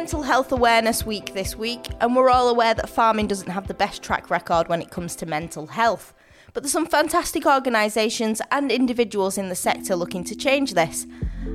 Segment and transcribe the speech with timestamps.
[0.00, 3.74] Mental Health Awareness Week this week, and we're all aware that farming doesn't have the
[3.74, 6.14] best track record when it comes to mental health.
[6.54, 11.06] But there's some fantastic organisations and individuals in the sector looking to change this.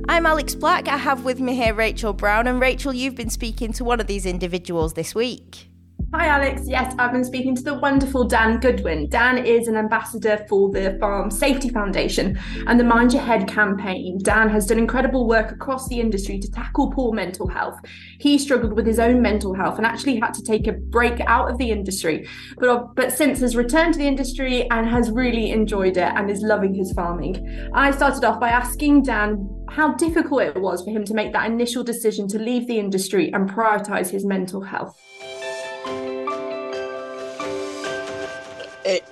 [0.08, 0.86] I'm Alex Black.
[0.86, 4.06] I have with me here Rachael Brown, and Rachael, you've been speaking to one of
[4.06, 5.68] these individuals this week.
[6.14, 6.62] Hi, Alex.
[6.66, 9.08] Yes, I've been speaking to the wonderful Dan Goodwin.
[9.08, 14.18] Dan is an ambassador for the Farm Safety Foundation and the Mind Your Head campaign.
[14.22, 17.80] Dan has done incredible work across the industry to tackle poor mental health.
[18.20, 21.50] He struggled with his own mental health and actually had to take a break out
[21.50, 22.28] of the industry,
[22.58, 26.40] but, but since has returned to the industry and has really enjoyed it and is
[26.40, 27.68] loving his farming.
[27.74, 31.50] I started off by asking Dan how difficult it was for him to make that
[31.50, 34.96] initial decision to leave the industry and prioritize his mental health.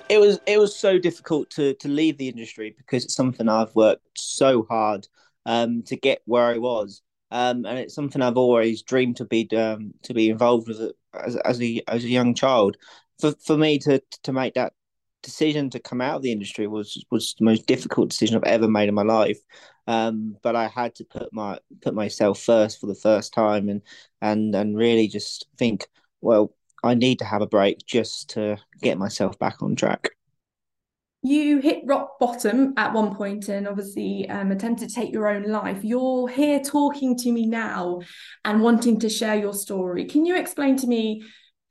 [0.09, 3.75] It, was it was so difficult to to leave the industry because it's something I've
[3.75, 5.07] worked so hard
[5.45, 9.47] um, to get where I was, um, and it's something I've always dreamed to be
[9.55, 12.77] um, to be involved with as as a as a young child.
[13.19, 14.73] For for me to to make that
[15.23, 18.67] decision to come out of the industry was was the most difficult decision I've ever
[18.67, 19.39] made in my life.
[19.87, 23.81] Um, but I had to put my put myself first for the first time and
[24.21, 25.87] and and really just think,
[26.21, 26.54] well,
[26.85, 30.11] I need to have a break just to get myself back on track.
[31.23, 35.43] You hit rock bottom at one point and obviously um, attempted to take your own
[35.43, 35.79] life.
[35.81, 38.01] You're here talking to me now
[38.43, 40.05] and wanting to share your story.
[40.05, 41.23] Can you explain to me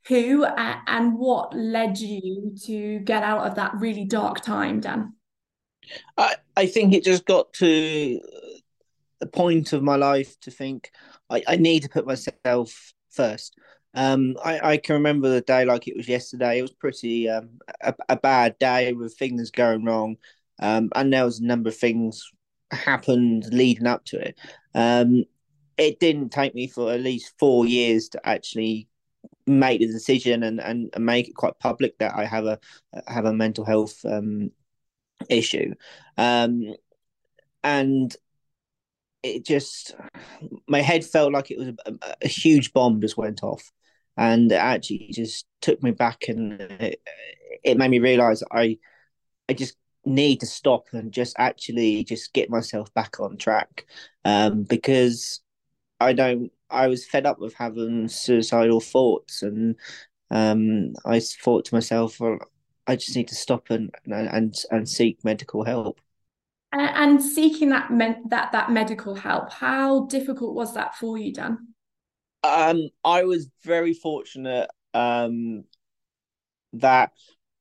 [0.09, 5.13] who and what led you to get out of that really dark time, Dan?
[6.17, 8.19] I, I think it just got to
[9.21, 10.91] the point of my life to think
[11.29, 13.57] I, I need to put myself first.
[13.95, 16.59] Um, I, I can remember the day like it was yesterday.
[16.59, 17.49] It was pretty um,
[17.81, 20.17] a, a bad day with things going wrong,
[20.59, 22.29] um, and there was a number of things
[22.71, 24.37] happened leading up to it.
[24.73, 25.23] Um,
[25.77, 28.87] it didn't take me for at least four years to actually
[29.47, 32.59] make the decision and, and, and make it quite public that I have a
[33.07, 34.51] have a mental health um,
[35.29, 35.73] issue,
[36.17, 36.75] um,
[37.63, 38.15] and
[39.23, 39.95] it just
[40.67, 43.71] my head felt like it was a, a, huge bomb just went off
[44.17, 47.01] and it actually just took me back and it,
[47.63, 48.77] it made me realize I
[49.49, 53.85] I just need to stop and just actually just get myself back on track.
[54.23, 55.41] Um, because
[55.99, 59.75] I don't I was fed up with having suicidal thoughts and
[60.31, 62.39] um, I thought to myself well
[62.87, 65.99] I just need to stop and and and seek medical help.
[66.71, 71.74] And seeking that meant that that medical help how difficult was that for you Dan
[72.45, 75.63] um, I was very fortunate um,
[76.73, 77.11] that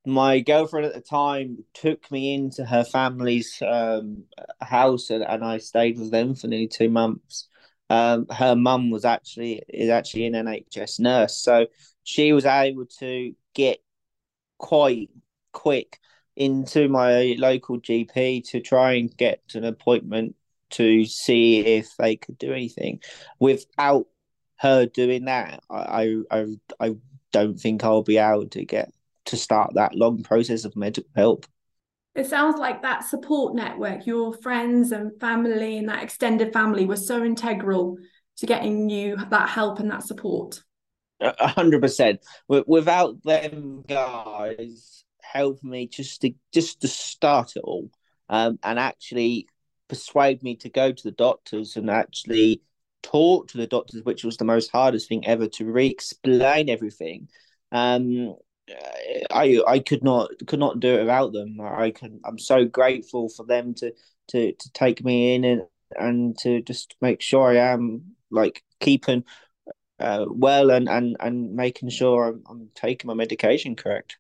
[0.07, 4.25] my girlfriend at the time took me into her family's um,
[4.61, 7.49] house and, and I stayed with them for nearly two months.
[7.91, 11.67] Um, her mum was actually is actually an NHS nurse, so
[12.03, 13.79] she was able to get
[14.59, 15.11] quite
[15.53, 15.99] quick
[16.37, 20.35] into my local GP to try and get an appointment
[20.71, 23.01] to see if they could do anything
[23.39, 24.07] without
[24.59, 26.47] her doing that, I, I
[26.81, 26.97] I
[27.33, 28.93] don't think I'll be able to get
[29.27, 31.47] to start that long process of medical help.
[32.15, 37.07] It sounds like that support network, your friends and family and that extended family was
[37.07, 37.97] so integral
[38.37, 40.63] to getting you that help and that support.
[41.21, 42.21] A hundred percent.
[42.49, 47.91] Without them guys helping me just to just to start it all,
[48.29, 49.49] um, and actually
[49.89, 52.63] persuade me to go to the doctors and actually
[53.05, 57.29] talk to the doctors, which was the most hardest thing ever to re-explain everything.
[57.71, 58.35] Um,
[59.31, 61.61] I I could not could not do it without them.
[61.61, 63.93] I can I'm so grateful for them to
[64.29, 65.63] to to take me in and
[65.97, 69.25] and to just make sure I am like keeping
[70.01, 74.17] uh, well and and and making sure I'm, I'm taking my medication correct.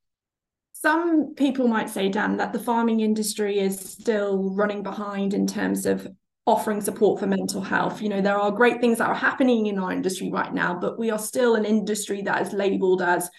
[0.72, 5.86] Some people might say, Dan, that the farming industry is still running behind in terms
[5.86, 6.06] of
[6.46, 8.02] offering support for mental health.
[8.02, 10.98] You know, there are great things that are happening in our industry right now, but
[10.98, 13.30] we are still an industry that is labeled as,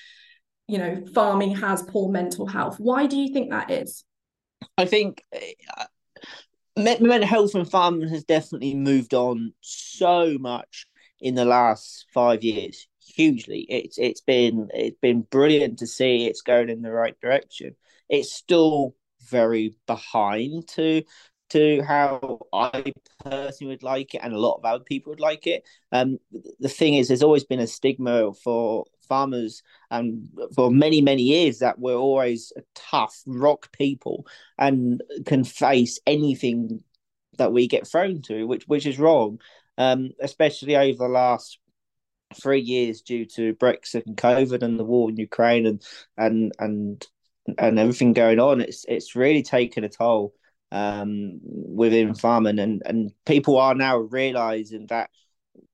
[0.67, 2.77] you know, farming has poor mental health.
[2.79, 4.03] Why do you think that is?
[4.77, 5.85] I think uh,
[6.77, 10.87] mental health and farming has definitely moved on so much
[11.19, 12.87] in the last five years.
[13.15, 17.75] Hugely, it's it's been it's been brilliant to see it's going in the right direction.
[18.09, 18.95] It's still
[19.29, 21.03] very behind to
[21.49, 22.93] to how I
[23.23, 25.63] personally would like it, and a lot of other people would like it.
[25.91, 26.17] Um,
[26.59, 29.61] the thing is, there's always been a stigma for farmers,
[29.91, 34.25] and for many many years that we're always tough rock people
[34.57, 36.83] and can face anything
[37.37, 39.39] that we get thrown to, which which is wrong.
[39.77, 41.59] Um, especially over the last
[42.41, 45.81] three years due to Brexit and COVID and the war in Ukraine and
[46.17, 47.05] and and
[47.57, 50.33] and everything going on, it's it's really taken a toll
[50.75, 55.09] um, within farming, and and people are now realizing that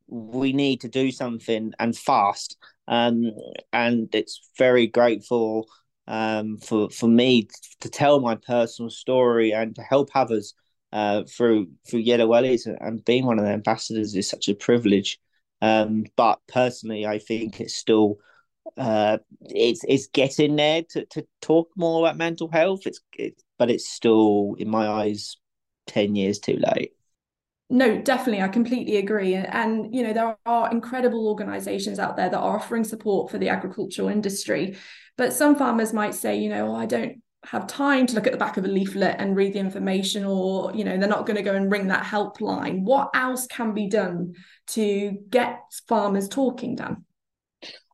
[0.07, 2.57] we need to do something and fast.
[2.88, 3.31] Um,
[3.74, 5.68] and it's very grateful
[6.07, 7.48] um, for for me
[7.80, 10.53] to tell my personal story and to help others
[10.94, 15.19] uh, through through Yellow Wellies and being one of the ambassadors is such a privilege.
[15.63, 18.18] Um, but personally, I think it's still
[18.77, 22.81] uh, it's it's getting there to, to talk more about mental health.
[22.86, 25.38] It's it, but it's still in my eyes
[25.86, 26.94] ten years too late.
[27.69, 29.36] No, definitely, I completely agree.
[29.36, 33.38] And, and you know there are incredible organisations out there that are offering support for
[33.38, 34.78] the agricultural industry,
[35.16, 38.34] but some farmers might say, you know, oh, I don't have time to look at
[38.34, 41.38] the back of a leaflet and read the information or you know they're not going
[41.38, 44.34] to go and ring that helpline what else can be done
[44.68, 47.04] to get farmers talking dan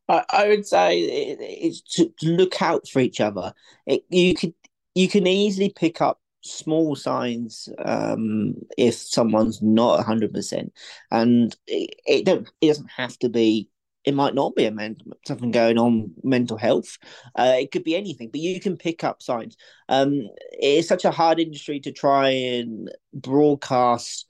[0.06, 3.54] i, I would say it's to, to look out for each other
[3.86, 4.52] it, you could
[4.94, 10.70] you can easily pick up small signs um, if someone's not 100%
[11.10, 13.68] and it, it don't it doesn't have to be
[14.04, 16.96] it might not be a mental something going on mental health.
[17.36, 19.56] Uh, it could be anything but you can pick up signs.
[19.88, 24.26] Um, it's such a hard industry to try and broadcast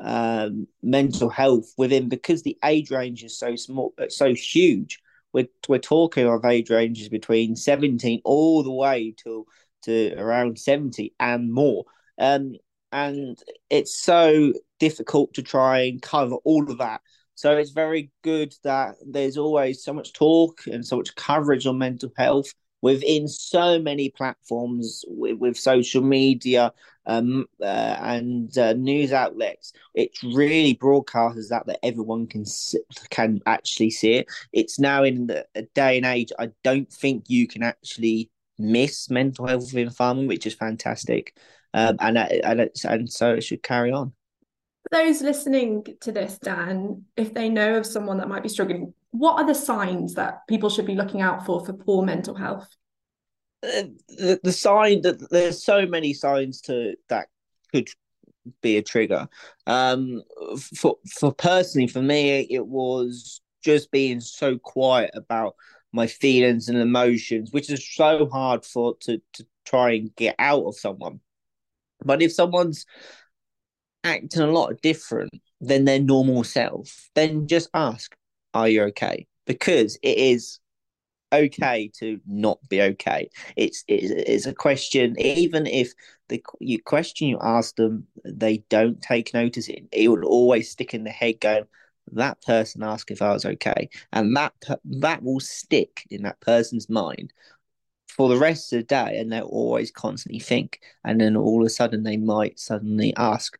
[0.00, 5.00] um, mental health within because the age range is so small so huge.
[5.32, 9.46] We're, we're talking of age ranges between 17 all the way to
[9.82, 11.84] to around 70 and more
[12.18, 12.54] um,
[12.92, 13.38] and
[13.68, 17.00] it's so difficult to try and cover all of that
[17.34, 21.78] so it's very good that there's always so much talk and so much coverage on
[21.78, 26.72] mental health within so many platforms with, with social media
[27.06, 29.72] um, uh, and uh, news outlets.
[29.94, 32.44] It really broadcasts that that everyone can
[33.10, 34.28] can actually see it.
[34.52, 36.32] It's now in the day and age.
[36.38, 38.30] I don't think you can actually
[38.60, 41.36] miss mental health within farming, which is fantastic.
[41.72, 44.12] Um, and and, and so it should carry on
[44.90, 49.34] those listening to this, Dan, if they know of someone that might be struggling, what
[49.34, 52.68] are the signs that people should be looking out for for poor mental health?
[53.62, 57.28] Uh, the, the sign that there's so many signs to that
[57.72, 57.88] could
[58.62, 59.28] be a trigger.
[59.66, 60.22] Um,
[60.58, 65.54] for for personally, for me, it was just being so quiet about
[65.92, 70.64] my feelings and emotions, which is so hard for to to try and get out
[70.64, 71.20] of someone.
[72.04, 72.86] But if someone's
[74.04, 78.16] acting a lot different than their normal self, then just ask,
[78.54, 79.26] Are you okay?
[79.46, 80.60] Because it is
[81.32, 83.30] okay to not be okay.
[83.56, 85.92] It's it's, a question, even if
[86.28, 89.68] the you question you ask them, they don't take notice.
[89.68, 91.64] It it will always stick in the head, going,
[92.12, 94.54] "That person asked if I was okay," and that
[94.84, 97.32] that will stick in that person's mind
[98.08, 100.80] for the rest of the day, and they'll always constantly think.
[101.04, 103.56] And then all of a sudden, they might suddenly ask,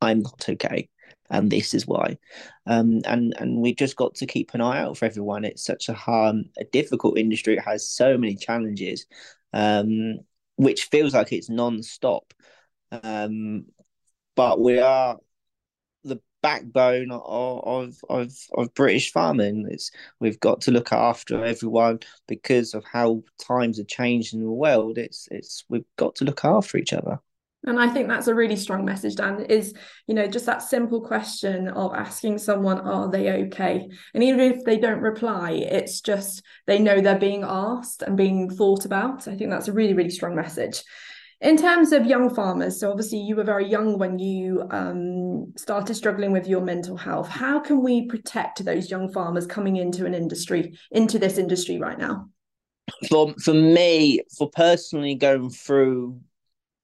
[0.00, 0.88] I'm not okay,
[1.30, 2.18] and this is why.
[2.66, 5.44] Um, and and we've just got to keep an eye out for everyone.
[5.44, 7.56] It's such a hard, a difficult industry.
[7.56, 9.06] It has so many challenges,
[9.52, 10.20] um,
[10.56, 12.32] which feels like it's non-stop.
[12.92, 13.66] Um,
[14.36, 15.18] but we are
[16.44, 19.66] backbone of, of of British farming.
[19.70, 24.50] It's we've got to look after everyone because of how times have changed in the
[24.50, 24.98] world.
[24.98, 27.18] It's it's we've got to look after each other.
[27.66, 29.72] And I think that's a really strong message, Dan, is,
[30.06, 33.88] you know, just that simple question of asking someone, are they okay?
[34.12, 38.50] And even if they don't reply, it's just they know they're being asked and being
[38.50, 39.26] thought about.
[39.28, 40.82] I think that's a really, really strong message.
[41.44, 45.94] In terms of young farmers, so obviously you were very young when you um, started
[45.94, 47.28] struggling with your mental health.
[47.28, 51.98] How can we protect those young farmers coming into an industry, into this industry right
[51.98, 52.30] now?
[53.10, 56.18] For for me, for personally going through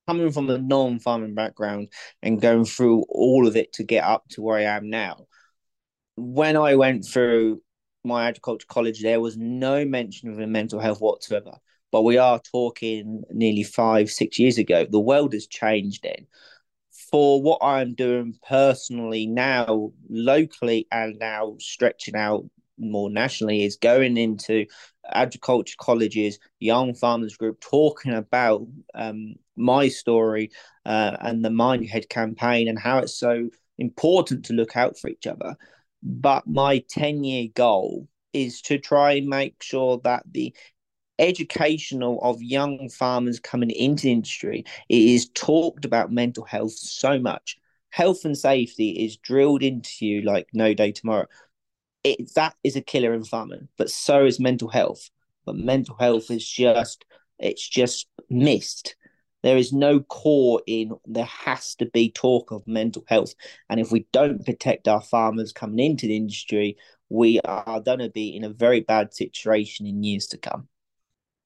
[0.07, 1.89] coming from a non-farming background
[2.23, 5.27] and going through all of it to get up to where I am now.
[6.17, 7.63] When I went through
[8.05, 11.53] my agriculture college, there was no mention of mental health whatsoever.
[11.93, 14.87] But we are talking nearly five, six years ago.
[14.89, 16.27] The world has changed then.
[17.11, 22.45] For what I'm doing personally now, locally, and now stretching out
[22.79, 24.67] more nationally, is going into
[25.13, 30.51] agriculture colleges, young farmers group, talking about um, my story
[30.87, 34.99] uh, and the Mind Your Head campaign and how it's so important to look out
[34.99, 35.57] for each other.
[36.03, 40.55] But my 10 year goal is to try and make sure that the
[41.21, 47.19] educational of young farmers coming into the industry it is talked about mental health so
[47.19, 47.59] much
[47.91, 51.27] health and safety is drilled into you like no day tomorrow
[52.05, 55.11] it, that is a killer in farming, but so is mental health.
[55.45, 57.05] But mental health is just
[57.39, 58.97] it's just missed.
[59.43, 63.35] There is no core in there has to be talk of mental health.
[63.71, 66.77] And if we don't protect our farmers coming into the industry,
[67.09, 70.69] we are going to be in a very bad situation in years to come.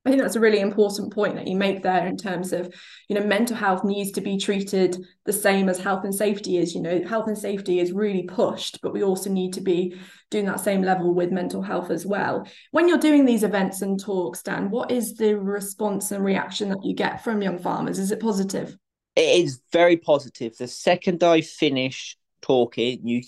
[0.06, 2.74] I think that's a really important point that you make there in terms of,
[3.08, 6.74] you know, mental health needs to be treated the same as health and safety is.
[6.74, 9.98] You know, health and safety is really pushed, but we also need to be
[10.30, 12.46] doing that same level with mental health as well.
[12.70, 16.84] When you're doing these events and talks, Dan, what is the response and reaction that
[16.84, 17.98] you get from young farmers?
[17.98, 18.76] Is it positive?
[19.16, 20.56] It is very positive.
[20.58, 23.22] The second I finish talking, you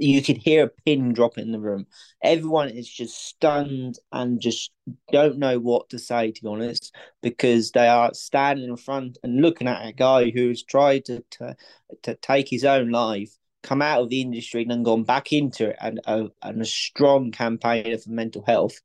[0.00, 1.86] you could hear a pin drop in the room.
[2.22, 4.70] Everyone is just stunned and just
[5.12, 9.42] don't know what to say, to be honest, because they are standing in front and
[9.42, 11.54] looking at a guy who's tried to, to,
[12.02, 15.68] to take his own life, come out of the industry and then gone back into
[15.68, 18.80] it, and, uh, and a strong campaigner for mental health.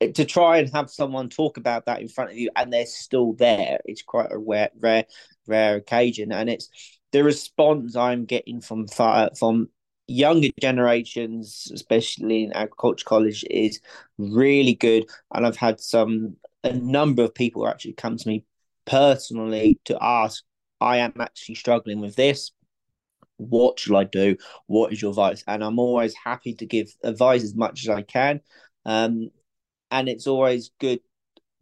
[0.00, 3.32] To try and have someone talk about that in front of you and they're still
[3.32, 5.06] there, it's quite a rare, rare,
[5.46, 6.32] rare occasion.
[6.32, 6.68] And it's
[7.12, 9.70] the response I'm getting from from
[10.08, 13.80] younger generations, especially in agriculture college, is
[14.18, 15.06] really good.
[15.34, 18.44] And I've had some a number of people actually come to me
[18.86, 20.42] personally to ask,
[20.80, 22.50] I am actually struggling with this.
[23.36, 24.36] What should I do?
[24.66, 25.44] What is your advice?
[25.46, 28.40] And I'm always happy to give advice as much as I can.
[28.84, 29.30] Um,
[29.90, 31.00] and it's always good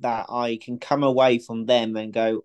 [0.00, 2.44] that I can come away from them and go,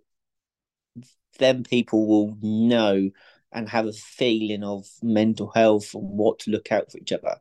[1.38, 3.10] them people will know
[3.52, 7.36] and have a feeling of mental health and what to look out for each other.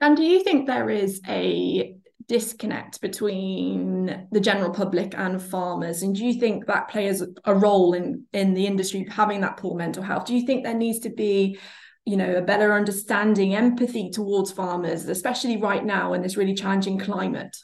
[0.00, 1.94] And do you think there is a
[2.26, 6.02] disconnect between the general public and farmers?
[6.02, 9.76] And do you think that plays a role in in the industry having that poor
[9.76, 10.26] mental health?
[10.26, 11.58] Do you think there needs to be
[12.06, 16.98] you know a better understanding empathy towards farmers especially right now in this really challenging
[16.98, 17.54] climate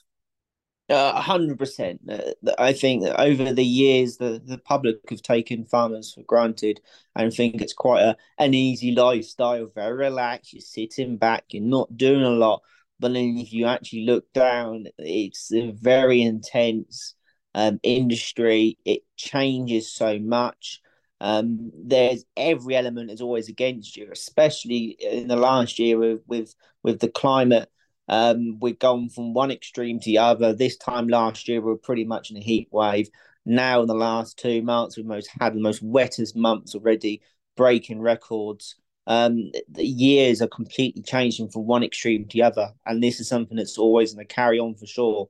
[0.89, 2.01] a hundred percent.
[2.09, 6.81] Uh, I think that over the years, the, the public have taken farmers for granted
[7.15, 10.53] and think it's quite a, an easy lifestyle, very relaxed.
[10.53, 12.63] You're sitting back, you're not doing a lot.
[12.99, 17.15] But then if you actually look down, it's a very intense
[17.55, 18.79] um, industry.
[18.85, 20.81] It changes so much.
[21.21, 26.55] Um, there's every element is always against you, especially in the last year with with,
[26.83, 27.71] with the climate
[28.09, 30.53] um, we've gone from one extreme to the other.
[30.53, 33.09] This time last year, we were pretty much in a heat wave.
[33.45, 37.23] Now, in the last two months, we've most had the most wettest months already,
[37.57, 38.77] breaking records.
[39.07, 43.29] Um, the years are completely changing from one extreme to the other, and this is
[43.29, 45.29] something that's always going to carry on for sure.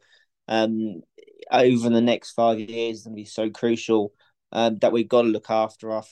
[0.48, 1.02] Um,
[1.50, 4.12] over the next five years, and be so crucial
[4.52, 6.04] um, that we've got to look after our,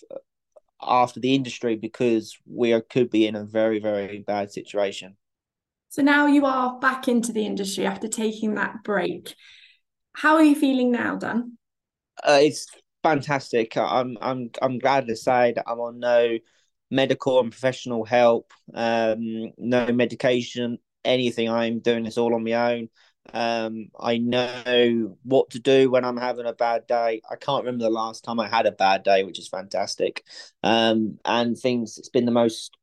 [0.83, 5.17] after the industry because we are, could be in a very very bad situation.
[5.95, 9.33] So now you are back into the industry after taking that break.
[10.13, 11.57] How are you feeling now, Dan?
[12.21, 12.67] Uh, it's
[13.05, 13.77] fantastic.
[13.77, 16.39] I'm I'm I'm glad to say that I'm on no
[16.91, 21.49] medical and professional help, um, no medication, anything.
[21.49, 22.89] I'm doing this all on my own.
[23.33, 27.23] Um, I know what to do when I'm having a bad day.
[27.31, 30.25] I can't remember the last time I had a bad day, which is fantastic.
[30.65, 31.99] Um, and things.
[31.99, 32.77] It's been the most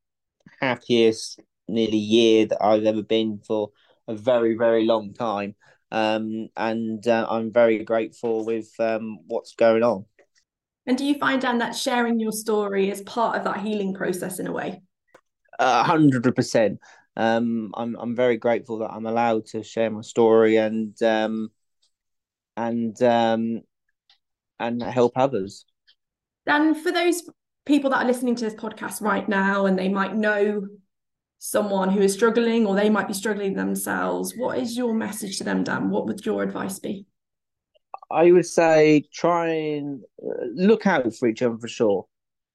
[0.61, 3.71] happiest nearly year that I've ever been for
[4.07, 5.55] a very, very long time.
[5.91, 10.05] Um, and uh, I'm very grateful with um, what's going on.
[10.85, 14.39] And do you find, Dan, that sharing your story is part of that healing process
[14.39, 14.81] in a way?
[15.59, 16.79] A hundred percent.
[17.15, 21.51] Um, I'm I'm very grateful that I'm allowed to share my story and um,
[22.57, 23.61] and um,
[24.59, 25.65] and help others.
[26.45, 27.23] Dan, for those
[27.65, 30.67] people that are listening to this podcast right now and they might know
[31.43, 34.35] someone who is struggling or they might be struggling themselves.
[34.37, 35.89] What is your message to them dan?
[35.89, 37.07] What would your advice be?
[38.11, 42.05] I would say try and uh, look out for each other for sure.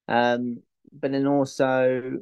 [0.07, 0.61] Um,
[0.97, 2.21] but then also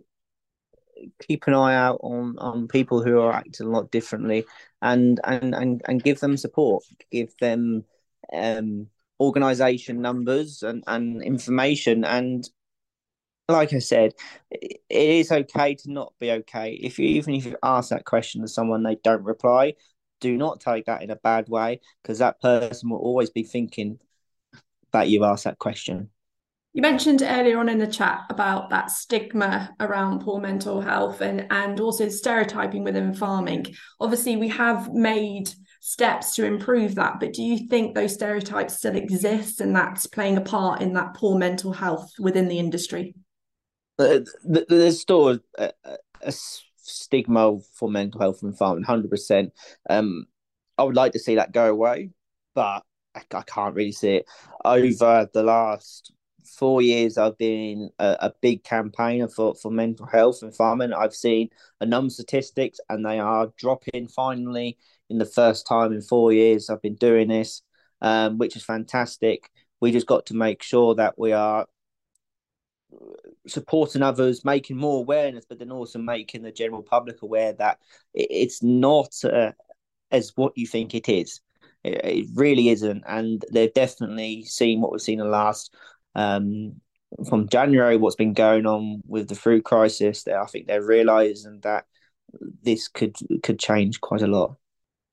[1.22, 4.44] keep an eye out on on people who are acting a lot differently
[4.82, 6.84] and and and, and give them support.
[7.12, 7.84] Give them
[8.34, 8.88] um
[9.20, 12.50] organization numbers and and information and
[13.48, 14.14] like I said,
[14.52, 16.74] it is okay to not be okay.
[16.74, 19.74] If you even if you ask that question to someone, they don't reply.
[20.22, 24.00] Do not take that in a bad way because that person will always be thinking
[24.94, 26.10] that you asked that question.
[26.74, 31.48] You mentioned earlier on in the chat about that stigma around poor mental health and
[31.50, 33.68] and also stereotyping within farming.
[34.00, 35.50] Obviously, we have made
[35.80, 40.36] steps to improve that, but do you think those stereotypes still exist and that's playing
[40.36, 43.16] a part in that poor mental health within the industry?
[43.98, 45.72] There's still a,
[46.22, 46.34] a,
[46.78, 49.54] stigma for mental health and farming, hundred percent.
[49.90, 50.26] Um,
[50.78, 52.12] I would like to see that go away,
[52.54, 52.84] but
[53.16, 54.26] I, I can't really see it.
[54.64, 56.12] Over the last
[56.46, 60.94] four years, I've been a, a, big campaigner for, for mental health and farming.
[60.94, 61.50] I've seen
[61.82, 64.78] a number of statistics, and they are dropping finally
[65.10, 66.70] in the first time in four years.
[66.70, 67.62] I've been doing this,
[68.02, 69.50] um, which is fantastic.
[69.82, 71.68] We just got to make sure that we are
[73.48, 77.80] supporting others, making more awareness, but then also making the general public aware that
[78.14, 79.52] it's not uh,
[80.12, 81.42] as what you think it is.
[81.84, 85.74] It, it, really isn't, and they've definitely seen what we've seen in the last
[86.16, 86.82] um,
[87.30, 87.98] from January.
[87.98, 90.24] What's been going on with the food crisis?
[90.24, 91.86] That I think they're realizing that
[92.64, 94.58] this could could change quite a lot.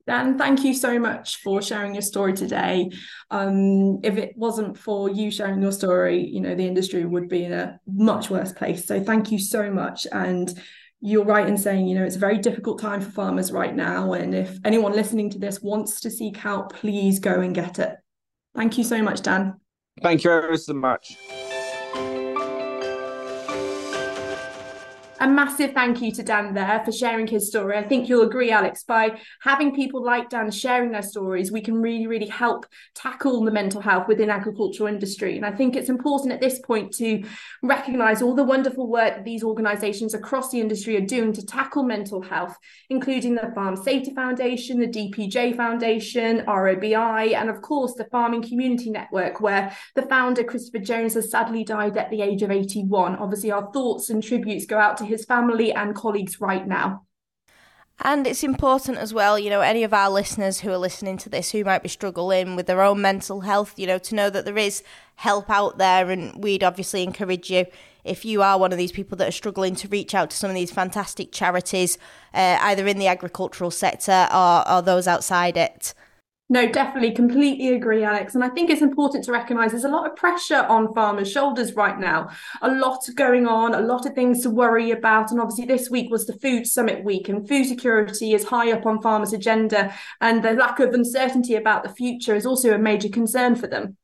[0.06, 2.90] Dan, thank you so much for sharing your story today.
[3.30, 7.44] Um, if it wasn't for you sharing your story, you know, the industry would be
[7.44, 8.84] in a much worse place.
[8.84, 10.06] So thank you so much.
[10.10, 10.52] And
[11.00, 14.12] you're right in saying, you know, it's a very difficult time for farmers right now.
[14.12, 17.96] And if anyone listening to this wants to seek help, please go and get it.
[18.56, 19.54] Thank you so much, Dan.
[20.02, 21.16] Thank you ever so much.
[25.22, 27.78] A massive thank you to Dan there for sharing his story.
[27.78, 31.80] I think you'll agree, Alex, by having people like Dan sharing their stories, we can
[31.80, 35.36] really, really help tackle the mental health within agricultural industry.
[35.36, 37.22] And I think it's important at this point to
[37.62, 41.84] recognise all the wonderful work that these organisations across the industry are doing to tackle
[41.84, 42.56] mental health,
[42.90, 48.90] including the Farm Safety Foundation, the DPJ Foundation, RABI, and of course the Farming Community
[48.90, 53.14] Network, where the founder, Christopher Jones, has sadly died at the age of 81.
[53.14, 57.06] Obviously, our thoughts and tributes go out to family and colleagues right now.
[58.04, 61.28] And it's important as well, you know, any of our listeners who are listening to
[61.28, 64.44] this who might be struggling with their own mental health, you know, to know that
[64.44, 64.82] there is
[65.16, 66.10] help out there.
[66.10, 67.66] And we'd obviously encourage you,
[68.02, 70.50] if you are one of these people that are struggling, to reach out to some
[70.50, 71.96] of these fantastic charities,
[72.34, 75.94] uh, either in the agricultural sector or, or those outside it.
[76.52, 78.34] No, definitely, completely agree, Alex.
[78.34, 81.72] And I think it's important to recognise there's a lot of pressure on farmers' shoulders
[81.72, 82.28] right now.
[82.60, 85.30] A lot going on, a lot of things to worry about.
[85.30, 88.84] And obviously, this week was the Food Summit week, and food security is high up
[88.84, 89.94] on farmers' agenda.
[90.20, 93.96] And the lack of uncertainty about the future is also a major concern for them.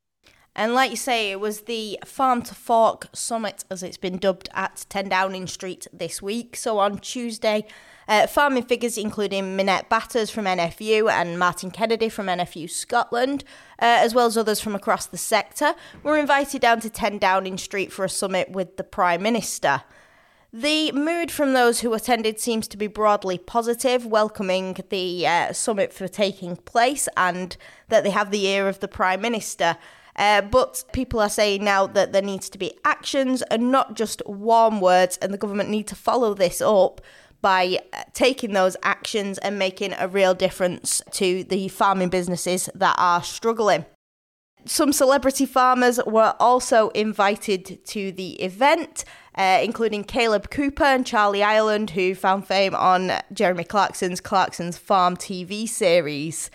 [0.55, 4.49] And like you say, it was the Farm to Fork Summit, as it's been dubbed,
[4.55, 6.55] at 10 Downing Street this week.
[6.55, 7.67] So on Tuesday,
[8.09, 13.43] uh, farming figures including Minette Batters from NFU and Martin Kennedy from NFU Scotland,
[13.81, 17.57] uh, as well as others from across the sector, were invited down to 10 Downing
[17.59, 19.83] Street for a summit with the Prime Minister.
[20.51, 25.93] The mood from those who attended seems to be broadly positive, welcoming the uh, summit
[25.93, 27.55] for taking place and
[27.89, 29.77] that they have the ear of the Prime Minister.
[30.15, 34.23] Uh, but people are saying now that there needs to be actions and not just
[34.25, 36.99] warm words, and the government need to follow this up
[37.41, 42.95] by uh, taking those actions and making a real difference to the farming businesses that
[42.97, 43.85] are struggling.
[44.65, 51.43] Some celebrity farmers were also invited to the event, uh, including Caleb Cooper and Charlie
[51.43, 56.51] Ireland, who found fame on Jeremy Clarkson's Clarkson's Farm TV series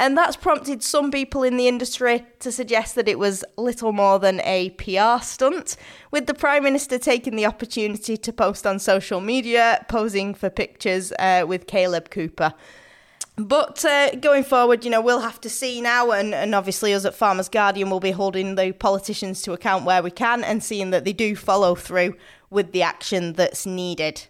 [0.00, 4.18] and that's prompted some people in the industry to suggest that it was little more
[4.18, 5.76] than a PR stunt,
[6.10, 11.12] with the Prime Minister taking the opportunity to post on social media, posing for pictures
[11.18, 12.54] uh, with Caleb Cooper.
[13.36, 17.04] But uh, going forward, you know, we'll have to see now, and, and obviously, us
[17.04, 20.90] at Farmers Guardian will be holding the politicians to account where we can and seeing
[20.90, 22.16] that they do follow through
[22.48, 24.28] with the action that's needed.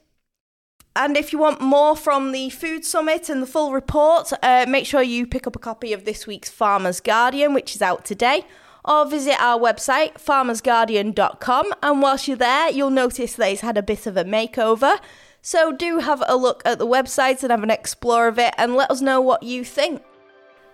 [0.96, 4.86] And if you want more from the Food Summit and the full report, uh, make
[4.86, 8.44] sure you pick up a copy of this week's Farmers Guardian, which is out today,
[8.84, 11.72] or visit our website, farmersguardian.com.
[11.82, 14.98] And whilst you're there, you'll notice that it's had a bit of a makeover.
[15.42, 18.74] So do have a look at the website and have an explore of it and
[18.74, 20.02] let us know what you think.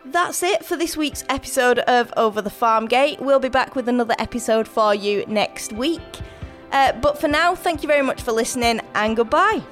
[0.06, 3.20] That's it for this week's episode of Over the Farm Gate.
[3.20, 6.00] We'll be back with another episode for you next week.
[6.72, 9.62] Uh, but for now, thank you very much for listening and goodbye.